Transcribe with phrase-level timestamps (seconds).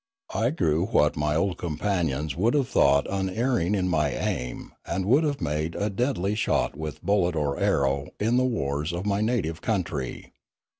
[0.33, 5.23] I grew what my old companions would have thought unerring in my aim and would
[5.23, 9.61] have made a deadly shot with bullet or arrow in the wars of my native
[9.61, 10.31] country.